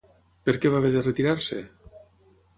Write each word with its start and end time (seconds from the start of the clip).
Per 0.47 0.55
què 0.63 0.71
va 0.75 0.79
haver 0.81 0.91
de 0.95 1.03
retirar-se? 1.05 1.61